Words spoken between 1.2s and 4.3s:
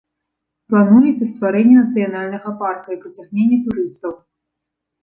стварэнне нацыянальнага парка і прыцягненне турыстаў.